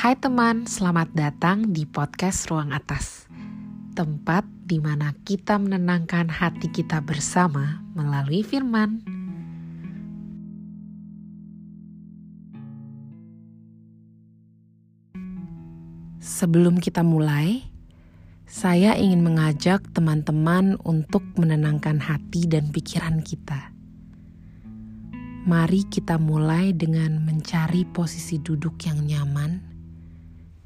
Hai 0.00 0.16
teman, 0.16 0.64
selamat 0.64 1.12
datang 1.12 1.76
di 1.76 1.84
podcast 1.84 2.48
Ruang 2.48 2.72
Atas. 2.72 3.28
Tempat 3.92 4.48
di 4.64 4.80
mana 4.80 5.12
kita 5.28 5.60
menenangkan 5.60 6.32
hati 6.32 6.72
kita 6.72 7.04
bersama 7.04 7.84
melalui 7.92 8.40
firman. 8.40 9.04
Sebelum 16.16 16.80
kita 16.80 17.04
mulai, 17.04 17.60
saya 18.48 18.96
ingin 18.96 19.20
mengajak 19.20 19.84
teman-teman 19.92 20.80
untuk 20.80 21.28
menenangkan 21.36 22.00
hati 22.00 22.48
dan 22.48 22.72
pikiran 22.72 23.20
kita. 23.20 23.68
Mari 25.44 25.84
kita 25.92 26.16
mulai 26.16 26.72
dengan 26.72 27.20
mencari 27.20 27.84
posisi 27.84 28.40
duduk 28.40 28.80
yang 28.88 29.04
nyaman 29.04 29.69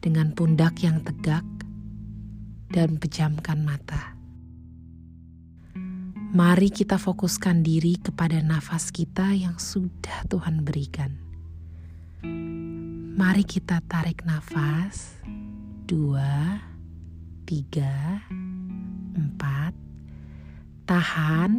dengan 0.04 0.36
pundak 0.36 0.84
yang 0.84 1.00
tegak 1.00 1.48
dan 2.68 3.00
pejamkan 3.00 3.64
mata. 3.64 4.12
Mari 6.36 6.68
kita 6.68 7.00
fokuskan 7.00 7.64
diri 7.64 7.96
kepada 7.96 8.44
nafas 8.44 8.92
kita 8.92 9.32
yang 9.32 9.56
sudah 9.56 10.28
Tuhan 10.28 10.60
berikan. 10.60 11.16
Mari 13.16 13.48
kita 13.48 13.80
tarik 13.88 14.28
nafas. 14.28 15.24
Dua, 15.88 16.60
tiga, 17.48 18.20
empat. 19.16 19.72
Tahan. 20.84 21.52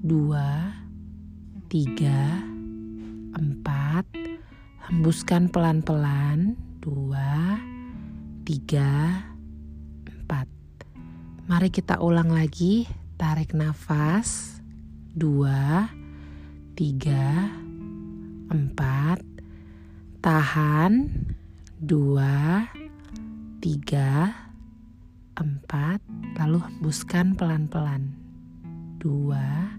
Dua, 0.00 0.72
tiga, 1.68 2.40
empat. 3.36 4.06
Hembuskan 4.88 5.50
pelan-pelan 5.52 6.71
dua, 6.82 7.62
tiga, 8.42 9.22
empat. 10.02 10.50
Mari 11.46 11.70
kita 11.70 12.02
ulang 12.02 12.34
lagi. 12.34 12.90
Tarik 13.14 13.54
nafas. 13.54 14.58
Dua, 15.14 15.86
tiga, 16.74 17.54
empat. 18.50 19.22
Tahan. 20.18 20.92
Dua, 21.78 22.66
tiga, 23.62 24.34
empat. 25.38 26.02
Lalu 26.42 26.58
hembuskan 26.66 27.38
pelan-pelan. 27.38 28.10
Dua, 28.98 29.70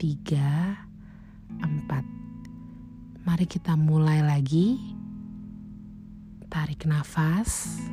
tiga, 0.00 0.80
empat. 1.60 2.08
Mari 3.28 3.44
kita 3.44 3.76
mulai 3.76 4.24
lagi. 4.24 4.95
Tarik 6.56 6.88
nafas. 6.88 7.84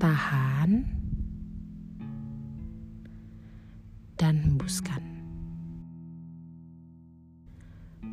Tahan. 0.00 0.88
Dan 4.16 4.34
hembuskan. 4.40 5.04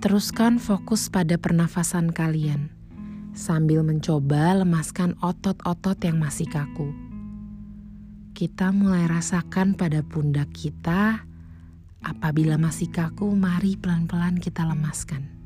Teruskan 0.03 0.59
fokus 0.59 1.07
pada 1.07 1.39
pernafasan 1.39 2.11
kalian 2.11 2.67
sambil 3.31 3.87
mencoba 3.87 4.59
lemaskan 4.59 5.15
otot-otot 5.23 5.95
yang 6.03 6.19
masih 6.19 6.51
kaku. 6.51 6.91
Kita 8.35 8.75
mulai 8.75 9.07
rasakan 9.07 9.71
pada 9.71 10.03
pundak 10.03 10.51
kita. 10.51 11.23
Apabila 12.03 12.59
masih 12.59 12.91
kaku, 12.91 13.31
mari 13.39 13.79
pelan-pelan 13.79 14.43
kita 14.43 14.67
lemaskan. 14.67 15.36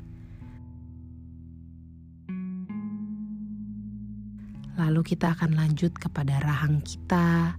Lalu 4.81 5.13
kita 5.13 5.37
akan 5.37 5.53
lanjut 5.53 5.93
kepada 5.93 6.41
rahang 6.41 6.81
kita. 6.81 7.53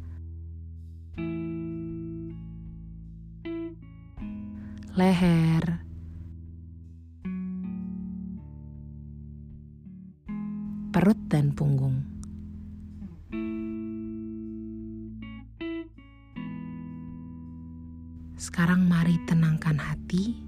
Leher. 4.98 5.86
Perut 10.90 11.20
dan 11.30 11.54
punggung. 11.54 12.02
Sekarang 18.34 18.90
mari 18.90 19.22
tenangkan 19.30 19.78
hati. 19.78 20.42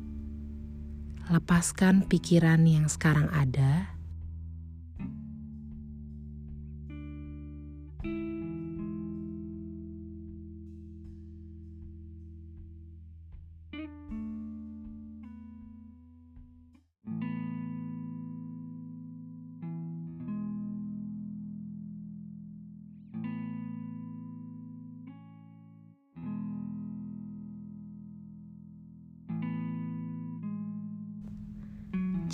Lepaskan 1.31 2.11
pikiran 2.11 2.67
yang 2.67 2.91
sekarang 2.91 3.31
ada 3.31 3.94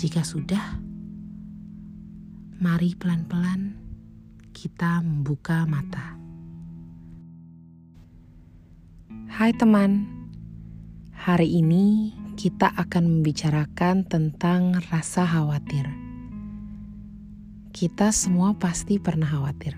Jika 0.01 0.25
sudah, 0.25 0.81
mari 2.57 2.97
pelan-pelan 2.97 3.77
kita 4.49 4.97
membuka 5.05 5.69
mata. 5.69 6.17
Hai 9.29 9.53
teman, 9.53 10.09
hari 11.13 11.61
ini 11.61 12.17
kita 12.33 12.73
akan 12.81 13.21
membicarakan 13.21 14.01
tentang 14.09 14.81
rasa 14.89 15.21
khawatir. 15.21 15.85
Kita 17.69 18.09
semua 18.09 18.57
pasti 18.57 18.97
pernah 18.97 19.29
khawatir. 19.29 19.77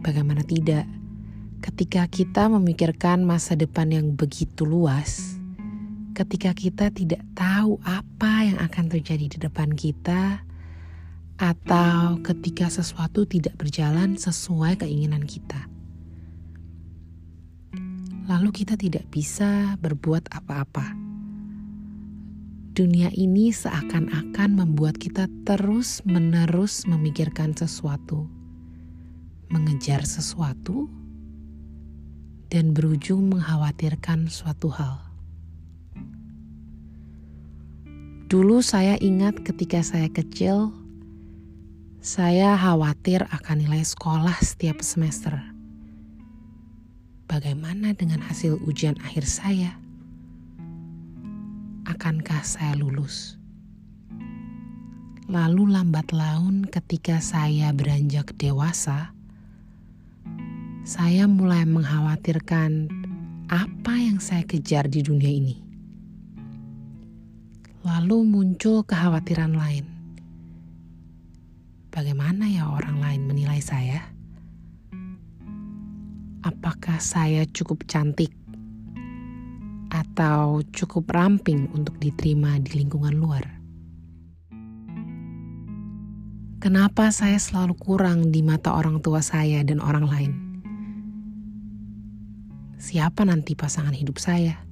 Bagaimana 0.00 0.40
tidak, 0.48 0.88
ketika 1.60 2.08
kita 2.08 2.48
memikirkan 2.48 3.20
masa 3.20 3.52
depan 3.52 3.92
yang 3.92 4.16
begitu 4.16 4.64
luas 4.64 5.44
ketika 6.14 6.54
kita 6.54 6.94
tidak 6.94 7.20
tahu 7.34 7.53
apa 7.84 8.44
yang 8.44 8.58
akan 8.60 8.84
terjadi 8.92 9.26
di 9.32 9.38
depan 9.40 9.72
kita, 9.72 10.44
atau 11.38 12.22
ketika 12.22 12.70
sesuatu 12.70 13.26
tidak 13.26 13.58
berjalan 13.58 14.14
sesuai 14.14 14.78
keinginan 14.78 15.26
kita. 15.26 15.66
Lalu 18.24 18.50
kita 18.54 18.78
tidak 18.80 19.04
bisa 19.12 19.76
berbuat 19.82 20.32
apa-apa. 20.32 20.96
Dunia 22.74 23.12
ini 23.14 23.54
seakan-akan 23.54 24.50
membuat 24.58 24.98
kita 24.98 25.30
terus-menerus 25.46 26.90
memikirkan 26.90 27.54
sesuatu, 27.54 28.26
mengejar 29.52 30.02
sesuatu, 30.02 30.90
dan 32.50 32.74
berujung 32.74 33.30
mengkhawatirkan 33.30 34.26
suatu 34.26 34.74
hal. 34.74 35.13
Dulu 38.34 38.66
saya 38.66 38.98
ingat 38.98 39.46
ketika 39.46 39.78
saya 39.86 40.10
kecil, 40.10 40.74
saya 42.02 42.58
khawatir 42.58 43.22
akan 43.30 43.62
nilai 43.62 43.86
sekolah 43.86 44.34
setiap 44.42 44.82
semester. 44.82 45.38
Bagaimana 47.30 47.94
dengan 47.94 48.18
hasil 48.18 48.58
ujian 48.66 48.98
akhir 49.06 49.22
saya? 49.30 49.78
Akankah 51.86 52.42
saya 52.42 52.74
lulus? 52.74 53.38
Lalu 55.30 55.70
lambat 55.70 56.10
laun 56.10 56.66
ketika 56.66 57.22
saya 57.22 57.70
beranjak 57.70 58.34
dewasa, 58.34 59.14
saya 60.82 61.30
mulai 61.30 61.62
mengkhawatirkan 61.70 62.90
apa 63.46 63.94
yang 63.94 64.18
saya 64.18 64.42
kejar 64.42 64.90
di 64.90 65.06
dunia 65.06 65.30
ini 65.30 65.63
lalu 67.84 68.24
muncul 68.24 68.80
kekhawatiran 68.80 69.52
lain. 69.52 69.84
Bagaimana 71.92 72.48
ya 72.48 72.72
orang 72.72 72.96
lain 72.96 73.22
menilai 73.28 73.60
saya? 73.60 74.00
Apakah 76.40 76.96
saya 76.96 77.44
cukup 77.44 77.84
cantik 77.84 78.32
atau 79.92 80.64
cukup 80.72 81.12
ramping 81.12 81.68
untuk 81.76 82.00
diterima 82.00 82.56
di 82.56 82.72
lingkungan 82.80 83.14
luar? 83.20 83.44
Kenapa 86.64 87.12
saya 87.12 87.36
selalu 87.36 87.76
kurang 87.76 88.32
di 88.32 88.40
mata 88.40 88.72
orang 88.72 89.04
tua 89.04 89.20
saya 89.20 89.60
dan 89.60 89.84
orang 89.84 90.08
lain? 90.08 90.32
Siapa 92.80 93.28
nanti 93.28 93.52
pasangan 93.52 93.92
hidup 93.92 94.16
saya? 94.16 94.63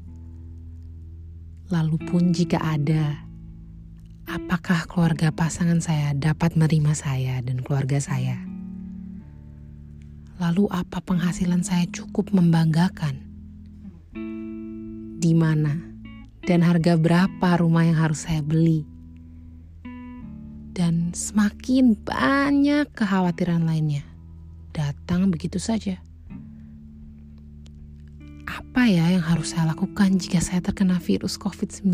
Lalu 1.72 1.96
pun 2.04 2.36
jika 2.36 2.60
ada, 2.60 3.16
apakah 4.28 4.84
keluarga 4.84 5.32
pasangan 5.32 5.80
saya 5.80 6.12
dapat 6.12 6.52
menerima 6.52 6.92
saya 6.92 7.40
dan 7.40 7.64
keluarga 7.64 7.96
saya? 7.96 8.36
Lalu 10.36 10.68
apa 10.68 11.00
penghasilan 11.00 11.64
saya 11.64 11.88
cukup 11.88 12.28
membanggakan? 12.28 13.24
Di 15.16 15.32
mana 15.32 15.80
dan 16.44 16.60
harga 16.60 17.00
berapa 17.00 17.48
rumah 17.56 17.88
yang 17.88 17.96
harus 17.96 18.28
saya 18.28 18.44
beli? 18.44 18.84
Dan 20.76 21.16
semakin 21.16 21.96
banyak 21.96 22.92
kekhawatiran 22.92 23.64
lainnya 23.64 24.04
datang 24.76 25.32
begitu 25.32 25.56
saja 25.56 25.96
apa 28.72 28.88
ya 28.88 29.04
yang 29.04 29.20
harus 29.20 29.52
saya 29.52 29.76
lakukan 29.76 30.16
jika 30.16 30.40
saya 30.40 30.64
terkena 30.64 30.96
virus 30.96 31.36
COVID-19? 31.36 31.92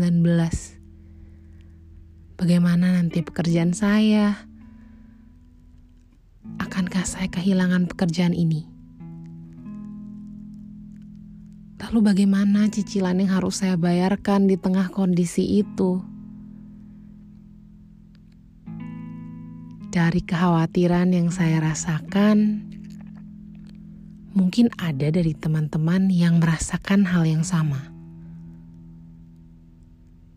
Bagaimana 2.39 2.95
nanti 2.95 3.19
pekerjaan 3.19 3.75
saya? 3.75 4.47
Akankah 6.55 7.03
saya 7.03 7.27
kehilangan 7.27 7.83
pekerjaan 7.91 8.31
ini? 8.31 8.63
Lalu 11.83 11.99
bagaimana 11.99 12.71
cicilan 12.71 13.27
yang 13.27 13.35
harus 13.35 13.59
saya 13.59 13.75
bayarkan 13.75 14.47
di 14.47 14.55
tengah 14.55 14.87
kondisi 14.87 15.59
itu? 15.59 15.99
Dari 19.91 20.23
kekhawatiran 20.23 21.11
yang 21.11 21.27
saya 21.27 21.59
rasakan, 21.59 22.71
mungkin 24.33 24.69
ada 24.77 25.09
dari 25.09 25.33
teman-teman 25.33 26.09
yang 26.13 26.37
merasakan 26.37 27.05
hal 27.05 27.25
yang 27.25 27.41
sama. 27.41 27.89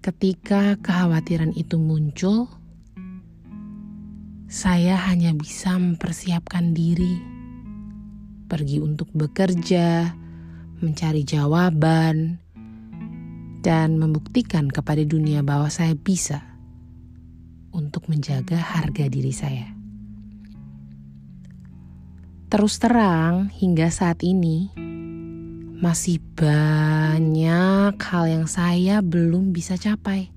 Ketika 0.02 0.80
kekhawatiran 0.82 1.54
itu 1.54 1.78
muncul, 1.78 2.50
saya 4.50 4.98
hanya 5.08 5.30
bisa 5.32 5.78
mempersiapkan 5.78 6.74
diri, 6.74 7.22
pergi 8.50 8.82
untuk 8.82 9.08
bekerja, 9.14 10.10
mencari 10.82 11.22
jawaban, 11.22 12.42
dan 13.62 13.94
membuktikan 13.96 14.66
kepada 14.66 15.06
dunia 15.06 15.46
bahwa 15.46 15.70
saya 15.70 15.94
bisa 15.94 16.42
untuk 17.70 18.10
menjaga 18.10 18.58
harga 18.58 19.06
diri 19.06 19.30
saya. 19.30 19.81
Terus 22.52 22.76
terang, 22.76 23.49
hingga 23.49 23.88
saat 23.88 24.20
ini 24.20 24.69
masih 25.81 26.20
banyak 26.37 27.96
hal 27.96 28.25
yang 28.28 28.44
saya 28.44 29.00
belum 29.00 29.56
bisa 29.56 29.81
capai. 29.81 30.28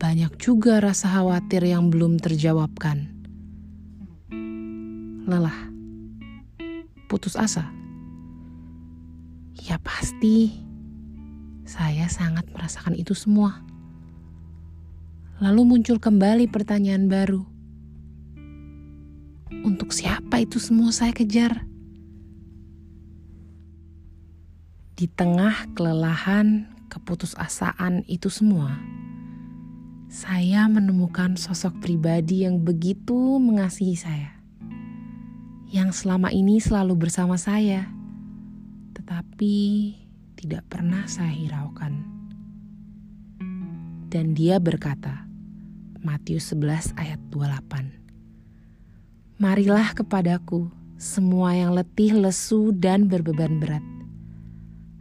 Banyak 0.00 0.40
juga 0.40 0.80
rasa 0.80 1.12
khawatir 1.12 1.68
yang 1.68 1.92
belum 1.92 2.16
terjawabkan. 2.16 3.04
Lelah, 5.28 5.60
putus 7.12 7.36
asa. 7.36 7.68
Ya 9.60 9.76
pasti, 9.76 10.56
saya 11.68 12.08
sangat 12.08 12.48
merasakan 12.48 12.96
itu 12.96 13.12
semua. 13.12 13.60
Lalu 15.36 15.68
muncul 15.68 16.00
kembali 16.00 16.48
pertanyaan 16.48 17.12
baru 17.12 17.51
untuk 19.60 19.92
siapa 19.92 20.40
itu 20.40 20.56
semua 20.56 20.88
saya 20.88 21.12
kejar? 21.12 21.68
Di 24.96 25.04
tengah 25.12 25.68
kelelahan, 25.76 26.72
keputusasaan 26.88 28.08
itu 28.08 28.32
semua, 28.32 28.80
saya 30.12 30.68
menemukan 30.68 31.40
sosok 31.40 31.80
pribadi 31.80 32.44
yang 32.44 32.60
begitu 32.60 33.40
mengasihi 33.40 33.96
saya. 33.96 34.36
Yang 35.72 36.04
selama 36.04 36.28
ini 36.28 36.60
selalu 36.60 37.08
bersama 37.08 37.40
saya, 37.40 37.88
tetapi 38.92 39.56
tidak 40.36 40.68
pernah 40.68 41.08
saya 41.08 41.32
hiraukan. 41.32 42.04
Dan 44.12 44.36
dia 44.36 44.60
berkata, 44.60 45.24
Matius 46.04 46.52
11 46.52 46.92
ayat 47.00 47.16
28. 47.32 48.01
Marilah 49.42 49.90
kepadaku 49.90 50.70
semua 50.94 51.50
yang 51.50 51.74
letih, 51.74 52.14
lesu, 52.14 52.70
dan 52.78 53.10
berbeban 53.10 53.58
berat. 53.58 53.82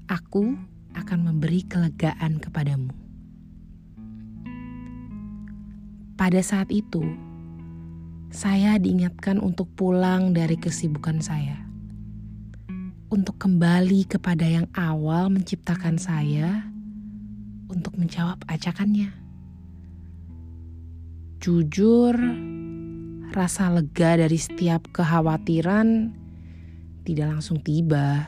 Aku 0.10 0.58
akan 0.98 1.30
memberi 1.30 1.62
kelegaan 1.62 2.42
kepadamu. 2.42 2.90
Pada 6.18 6.42
saat 6.42 6.74
itu, 6.74 7.06
saya 8.34 8.82
diingatkan 8.82 9.38
untuk 9.38 9.70
pulang 9.78 10.34
dari 10.34 10.58
kesibukan 10.58 11.22
saya, 11.22 11.62
untuk 13.14 13.38
kembali 13.38 14.10
kepada 14.10 14.50
yang 14.50 14.66
awal 14.74 15.30
menciptakan 15.30 16.02
saya, 16.02 16.66
untuk 17.70 17.94
menjawab 17.94 18.42
ajakannya. 18.50 19.14
Jujur, 21.38 22.18
rasa 23.31 23.72
lega 23.72 24.19
dari 24.19 24.36
setiap 24.36 24.92
kekhawatiran 24.92 26.12
tidak 27.07 27.28
langsung 27.31 27.63
tiba. 27.63 28.28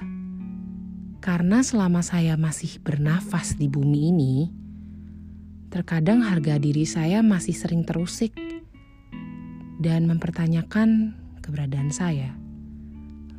Karena 1.24 1.64
selama 1.64 2.04
saya 2.04 2.36
masih 2.36 2.84
bernafas 2.84 3.56
di 3.56 3.72
bumi 3.72 4.12
ini, 4.12 4.36
terkadang 5.72 6.24
harga 6.24 6.60
diri 6.60 6.84
saya 6.84 7.24
masih 7.24 7.56
sering 7.56 7.88
terusik 7.88 8.36
dan 9.80 10.04
mempertanyakan 10.08 11.16
keberadaan 11.40 11.92
saya, 11.96 12.36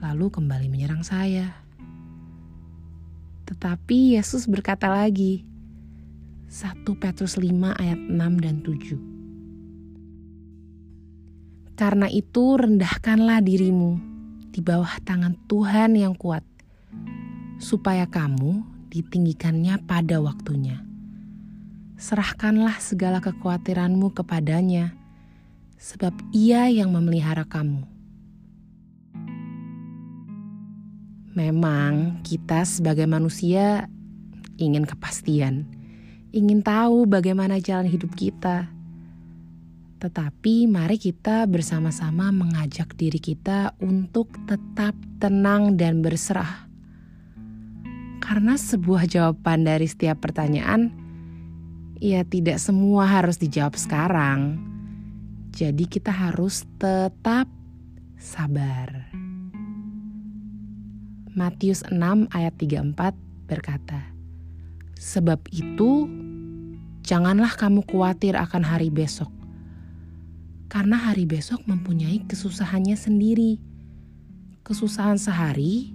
lalu 0.00 0.32
kembali 0.32 0.69
menyerang 0.69 1.05
saya. 1.05 1.60
Tetapi 3.44 4.17
Yesus 4.17 4.49
berkata 4.49 4.88
lagi, 4.88 5.44
1 6.49 6.88
Petrus 6.96 7.37
5 7.37 7.52
ayat 7.76 8.00
6 8.00 8.17
dan 8.40 8.64
7. 8.64 9.13
Karena 11.75 12.06
itu 12.06 12.55
rendahkanlah 12.55 13.43
dirimu 13.43 13.99
di 14.55 14.62
bawah 14.62 14.94
tangan 15.03 15.35
Tuhan 15.50 15.99
yang 15.99 16.15
kuat, 16.15 16.47
supaya 17.59 18.06
kamu 18.06 18.63
ditinggikannya 18.94 19.82
pada 19.82 20.22
waktunya. 20.22 20.79
Serahkanlah 21.98 22.79
segala 22.79 23.19
kekhawatiranmu 23.19 24.15
kepadanya, 24.15 24.94
sebab 25.75 26.15
ia 26.31 26.70
yang 26.70 26.94
memelihara 26.94 27.43
kamu. 27.43 27.82
Memang 31.34 32.22
kita 32.22 32.63
sebagai 32.63 33.10
manusia 33.10 33.91
ingin 34.63 34.87
kepastian, 34.87 35.67
ingin 36.31 36.63
tahu 36.63 37.10
bagaimana 37.10 37.58
jalan 37.58 37.91
hidup 37.91 38.15
kita 38.15 38.70
tetapi 40.05 40.69
mari 40.69 41.01
kita 41.01 41.49
bersama-sama 41.49 42.29
mengajak 42.29 42.93
diri 42.93 43.17
kita 43.17 43.73
untuk 43.81 44.29
tetap 44.44 44.93
tenang 45.17 45.81
dan 45.81 46.05
berserah. 46.05 46.69
Karena 48.20 48.53
sebuah 48.53 49.08
jawaban 49.08 49.65
dari 49.65 49.89
setiap 49.89 50.20
pertanyaan, 50.20 50.93
ya 52.05 52.20
tidak 52.20 52.61
semua 52.61 53.08
harus 53.08 53.41
dijawab 53.41 53.81
sekarang. 53.81 54.61
Jadi 55.56 55.89
kita 55.89 56.13
harus 56.13 56.69
tetap 56.77 57.49
sabar. 58.20 59.08
Matius 61.32 61.81
6 61.89 62.29
ayat 62.29 62.53
34 62.61 63.49
berkata, 63.49 64.05
Sebab 65.01 65.49
itu, 65.49 66.13
janganlah 67.01 67.56
kamu 67.56 67.81
khawatir 67.89 68.37
akan 68.37 68.69
hari 68.69 68.93
besok 68.93 69.33
karena 70.74 70.98
hari 70.98 71.22
besok 71.22 71.62
mempunyai 71.70 72.26
kesusahannya 72.26 72.98
sendiri. 72.98 73.62
Kesusahan 74.66 75.22
sehari 75.22 75.94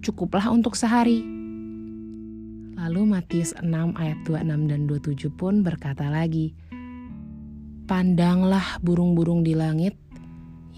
cukuplah 0.00 0.48
untuk 0.48 0.72
sehari. 0.72 1.20
Lalu 2.80 3.12
Matius 3.12 3.52
6 3.60 3.68
ayat 4.00 4.16
26 4.24 4.72
dan 4.72 4.80
27 4.88 5.28
pun 5.36 5.60
berkata 5.60 6.08
lagi, 6.08 6.56
Pandanglah 7.84 8.80
burung-burung 8.80 9.44
di 9.44 9.52
langit 9.52 9.92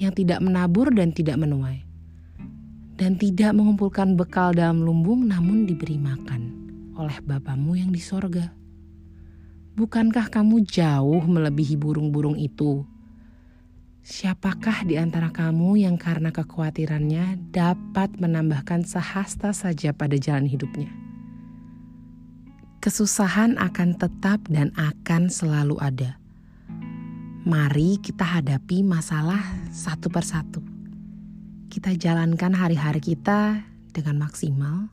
yang 0.02 0.10
tidak 0.10 0.42
menabur 0.42 0.90
dan 0.90 1.14
tidak 1.14 1.38
menuai, 1.38 1.78
dan 2.98 3.14
tidak 3.14 3.54
mengumpulkan 3.54 4.18
bekal 4.18 4.50
dalam 4.50 4.82
lumbung 4.82 5.30
namun 5.30 5.62
diberi 5.62 5.94
makan 5.94 6.42
oleh 6.98 7.22
Bapamu 7.22 7.78
yang 7.78 7.94
di 7.94 8.02
sorga. 8.02 8.50
Bukankah 9.78 10.26
kamu 10.26 10.66
jauh 10.66 11.22
melebihi 11.22 11.78
burung-burung 11.78 12.34
itu? 12.34 12.82
Siapakah 14.02 14.82
di 14.82 14.98
antara 14.98 15.30
kamu 15.30 15.78
yang 15.86 15.94
karena 15.94 16.34
kekhawatirannya 16.34 17.54
dapat 17.54 18.10
menambahkan 18.18 18.82
sehasta 18.82 19.54
saja 19.54 19.94
pada 19.94 20.18
jalan 20.18 20.50
hidupnya? 20.50 20.90
Kesusahan 22.82 23.54
akan 23.62 23.94
tetap 23.94 24.42
dan 24.50 24.74
akan 24.74 25.30
selalu 25.30 25.78
ada. 25.78 26.18
Mari 27.46 28.02
kita 28.02 28.26
hadapi 28.26 28.82
masalah 28.82 29.38
satu 29.70 30.10
persatu. 30.10 30.58
Kita 31.70 31.94
jalankan 31.94 32.58
hari-hari 32.58 32.98
kita 32.98 33.62
dengan 33.94 34.18
maksimal, 34.18 34.90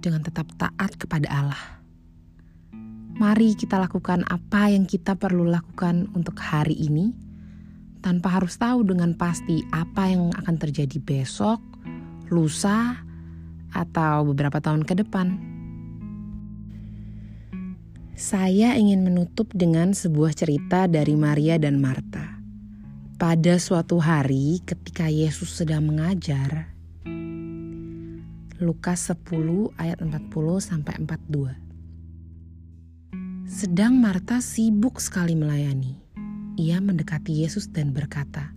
dengan 0.00 0.24
tetap 0.24 0.48
taat 0.56 0.96
kepada 0.96 1.28
Allah. 1.28 1.64
Mari 3.20 3.52
kita 3.52 3.76
lakukan 3.76 4.24
apa 4.32 4.72
yang 4.72 4.88
kita 4.88 5.12
perlu 5.12 5.44
lakukan 5.44 6.08
untuk 6.16 6.40
hari 6.40 6.72
ini, 6.72 7.12
tanpa 8.02 8.36
harus 8.36 8.58
tahu 8.58 8.82
dengan 8.82 9.14
pasti 9.14 9.62
apa 9.70 10.10
yang 10.10 10.34
akan 10.34 10.56
terjadi 10.58 10.98
besok, 10.98 11.62
lusa, 12.28 12.98
atau 13.72 14.28
beberapa 14.28 14.60
tahun 14.60 14.84
ke 14.84 15.06
depan. 15.06 15.38
Saya 18.12 18.76
ingin 18.76 19.06
menutup 19.06 19.48
dengan 19.56 19.96
sebuah 19.96 20.36
cerita 20.36 20.84
dari 20.90 21.16
Maria 21.16 21.56
dan 21.56 21.80
Marta. 21.80 22.38
Pada 23.16 23.54
suatu 23.56 24.02
hari 24.02 24.60
ketika 24.66 25.06
Yesus 25.06 25.62
sedang 25.62 25.86
mengajar, 25.86 26.74
Lukas 28.62 29.10
10 29.10 29.74
ayat 29.78 29.98
40 30.02 30.62
sampai 30.62 30.94
42. 31.02 31.54
Sedang 33.46 33.98
Marta 33.98 34.38
sibuk 34.38 35.02
sekali 35.02 35.34
melayani. 35.34 36.01
Ia 36.60 36.80
mendekati 36.84 37.44
Yesus 37.44 37.68
dan 37.72 37.96
berkata, 37.96 38.52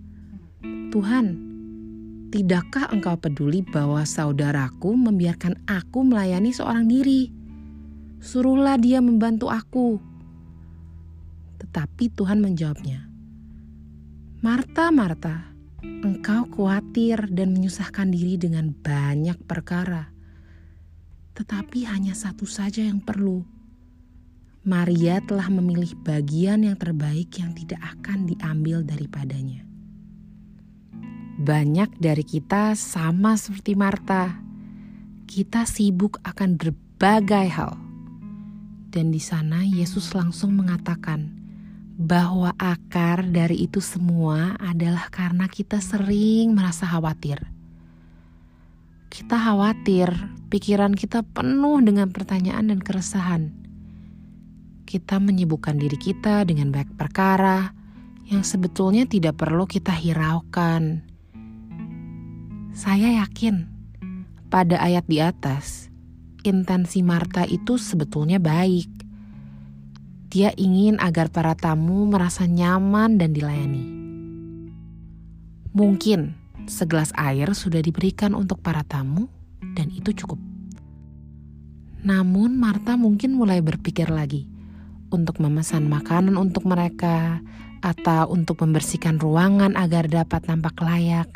"Tuhan, 0.92 1.40
tidakkah 2.32 2.92
engkau 2.92 3.16
peduli 3.16 3.64
bahwa 3.64 4.04
saudaraku 4.04 4.96
membiarkan 5.00 5.64
aku 5.68 6.04
melayani 6.04 6.52
seorang 6.52 6.88
diri?" 6.92 7.32
Suruhlah 8.20 8.82
dia 8.82 9.00
membantu 9.06 9.54
aku. 9.54 10.02
Tetapi 11.62 12.10
Tuhan 12.16 12.42
menjawabnya, 12.42 13.06
Marta, 14.42 14.90
Marta, 14.94 15.56
engkau 15.82 16.46
khawatir 16.54 17.30
dan 17.34 17.54
menyusahkan 17.54 18.14
diri 18.14 18.38
dengan 18.38 18.74
banyak 18.74 19.42
perkara. 19.46 20.10
Tetapi 21.34 21.90
hanya 21.90 22.14
satu 22.14 22.46
saja 22.46 22.86
yang 22.86 23.02
perlu. 23.02 23.42
Maria 24.66 25.22
telah 25.22 25.46
memilih 25.54 25.94
bagian 26.02 26.66
yang 26.66 26.74
terbaik 26.74 27.30
yang 27.38 27.54
tidak 27.54 27.78
akan 27.86 28.26
diambil 28.26 28.82
daripadanya. 28.82 29.62
Banyak 31.38 32.02
dari 32.02 32.26
kita 32.26 32.74
sama 32.74 33.38
seperti 33.38 33.78
Marta. 33.78 34.42
Kita 35.30 35.70
sibuk 35.70 36.18
akan 36.26 36.58
berbagai 36.58 37.48
hal 37.54 37.86
dan 38.96 39.12
di 39.12 39.20
sana 39.20 39.68
Yesus 39.68 40.16
langsung 40.16 40.56
mengatakan 40.56 41.28
bahwa 42.00 42.56
akar 42.56 43.28
dari 43.28 43.68
itu 43.68 43.84
semua 43.84 44.56
adalah 44.56 45.12
karena 45.12 45.52
kita 45.52 45.84
sering 45.84 46.56
merasa 46.56 46.88
khawatir. 46.88 47.44
Kita 49.12 49.36
khawatir, 49.36 50.16
pikiran 50.48 50.96
kita 50.96 51.28
penuh 51.28 51.84
dengan 51.84 52.08
pertanyaan 52.08 52.72
dan 52.72 52.80
keresahan. 52.80 53.65
Kita 54.96 55.20
menyibukkan 55.20 55.76
diri 55.76 56.00
kita 56.00 56.48
dengan 56.48 56.72
banyak 56.72 56.96
perkara 56.96 57.76
yang 58.32 58.48
sebetulnya 58.48 59.04
tidak 59.04 59.36
perlu 59.36 59.68
kita 59.68 59.92
hiraukan. 59.92 61.04
Saya 62.72 63.20
yakin 63.20 63.68
pada 64.48 64.80
ayat 64.80 65.04
di 65.04 65.20
atas, 65.20 65.92
intensi 66.48 67.04
Marta 67.04 67.44
itu 67.44 67.76
sebetulnya 67.76 68.40
baik. 68.40 68.88
Dia 70.32 70.56
ingin 70.56 70.96
agar 71.04 71.28
para 71.28 71.60
tamu 71.60 72.08
merasa 72.08 72.48
nyaman 72.48 73.20
dan 73.20 73.36
dilayani. 73.36 73.84
Mungkin 75.76 76.40
segelas 76.72 77.12
air 77.20 77.52
sudah 77.52 77.84
diberikan 77.84 78.32
untuk 78.32 78.64
para 78.64 78.88
tamu, 78.88 79.28
dan 79.76 79.92
itu 79.92 80.16
cukup. 80.16 80.40
Namun, 82.00 82.56
Marta 82.56 82.96
mungkin 82.96 83.36
mulai 83.36 83.60
berpikir 83.60 84.08
lagi 84.08 84.55
untuk 85.16 85.40
memesan 85.40 85.88
makanan 85.88 86.36
untuk 86.36 86.68
mereka, 86.68 87.40
atau 87.80 88.28
untuk 88.36 88.60
membersihkan 88.60 89.16
ruangan 89.16 89.80
agar 89.80 90.12
dapat 90.12 90.44
nampak 90.52 90.76
layak, 90.84 91.32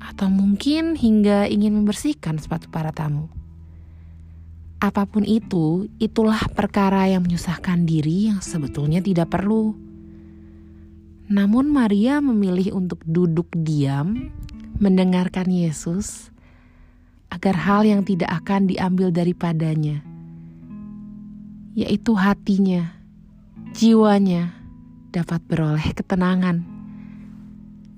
atau 0.00 0.32
mungkin 0.32 0.96
hingga 0.96 1.46
ingin 1.52 1.76
membersihkan 1.76 2.40
sepatu 2.40 2.72
para 2.72 2.90
tamu. 2.96 3.28
Apa 4.82 5.06
pun 5.06 5.22
itu, 5.22 5.86
itulah 6.02 6.42
perkara 6.58 7.06
yang 7.06 7.22
menyusahkan 7.22 7.86
diri 7.86 8.34
yang 8.34 8.42
sebetulnya 8.42 8.98
tidak 8.98 9.30
perlu. 9.30 9.78
Namun 11.30 11.70
Maria 11.70 12.18
memilih 12.18 12.74
untuk 12.74 12.98
duduk 13.06 13.46
diam, 13.54 14.34
mendengarkan 14.82 15.46
Yesus, 15.46 16.34
agar 17.30 17.54
hal 17.56 17.86
yang 17.86 18.02
tidak 18.02 18.42
akan 18.42 18.66
diambil 18.66 19.14
daripadanya, 19.14 20.02
yaitu 21.72 22.12
hatinya, 22.12 22.92
jiwanya, 23.72 24.52
dapat 25.08 25.40
beroleh 25.48 25.92
ketenangan. 25.96 26.64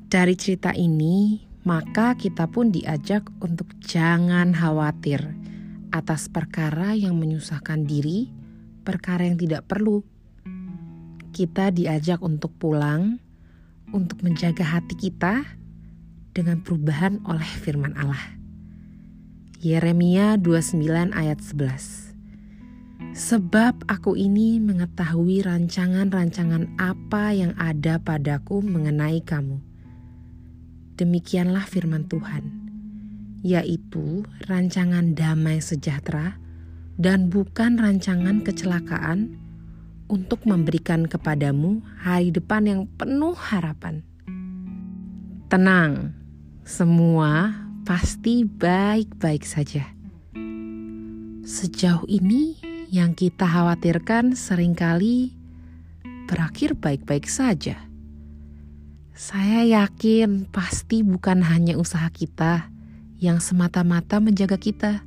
Dari 0.07 0.35
cerita 0.39 0.71
ini, 0.71 1.43
maka 1.67 2.15
kita 2.15 2.47
pun 2.47 2.71
diajak 2.71 3.27
untuk 3.43 3.67
jangan 3.83 4.55
khawatir 4.55 5.23
atas 5.91 6.31
perkara 6.31 6.95
yang 6.95 7.19
menyusahkan 7.19 7.83
diri, 7.83 8.31
perkara 8.87 9.27
yang 9.27 9.39
tidak 9.39 9.67
perlu. 9.67 10.07
Kita 11.35 11.75
diajak 11.75 12.23
untuk 12.23 12.55
pulang, 12.63 13.19
untuk 13.91 14.23
menjaga 14.23 14.63
hati 14.63 14.95
kita 14.95 15.43
dengan 16.31 16.63
perubahan 16.63 17.19
oleh 17.27 17.51
firman 17.63 17.99
Allah. 17.99 18.39
Yeremia 19.59 20.39
29 20.39 21.11
ayat 21.11 21.43
11 21.43 22.04
Sebab 23.15 23.87
aku 23.87 24.19
ini 24.19 24.59
mengetahui 24.59 25.47
rancangan-rancangan 25.47 26.75
apa 26.83 27.31
yang 27.31 27.55
ada 27.55 28.03
padaku 28.03 28.59
mengenai 28.59 29.23
kamu. 29.23 29.63
Demikianlah 30.99 31.63
firman 31.63 32.11
Tuhan 32.11 32.65
yaitu 33.45 34.25
rancangan 34.49 35.13
damai 35.13 35.61
sejahtera 35.61 36.41
dan 36.97 37.29
bukan 37.29 37.77
rancangan 37.77 38.41
kecelakaan 38.41 39.37
untuk 40.09 40.49
memberikan 40.49 41.05
kepadamu 41.05 41.85
hari 42.01 42.33
depan 42.33 42.65
yang 42.65 42.83
penuh 42.97 43.37
harapan. 43.37 44.01
Tenang, 45.53 46.17
semua 46.65 47.53
pasti 47.85 48.49
baik-baik 48.49 49.45
saja. 49.45 49.85
Sejauh 51.45 52.09
ini 52.09 52.64
yang 52.95 53.19
kita 53.19 53.43
khawatirkan 53.43 54.39
sering 54.39 54.79
kali 54.79 55.35
berakhir 56.31 56.79
baik-baik 56.79 57.27
saja. 57.27 57.75
Saya 59.11 59.67
yakin 59.67 60.47
pasti 60.47 61.03
bukan 61.03 61.43
hanya 61.43 61.75
usaha 61.75 62.07
kita 62.15 62.71
yang 63.19 63.43
semata-mata 63.43 64.23
menjaga 64.23 64.55
kita. 64.55 65.03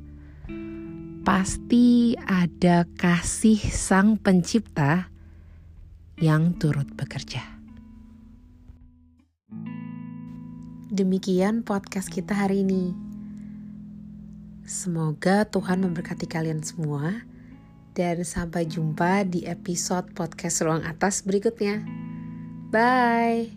Pasti 1.24 2.12
ada 2.28 2.84
kasih 3.00 3.56
Sang 3.56 4.20
Pencipta 4.20 5.08
yang 6.20 6.60
turut 6.60 6.92
bekerja. 6.92 7.40
Demikian 10.92 11.64
podcast 11.64 12.12
kita 12.12 12.36
hari 12.36 12.68
ini. 12.68 12.92
Semoga 14.68 15.48
Tuhan 15.48 15.80
memberkati 15.88 16.28
kalian 16.28 16.60
semua 16.60 17.24
dan 17.98 18.22
sampai 18.22 18.70
jumpa 18.70 19.26
di 19.26 19.42
episode 19.42 20.14
podcast 20.14 20.62
Ruang 20.62 20.86
Atas 20.86 21.26
berikutnya. 21.26 21.82
Bye. 22.70 23.50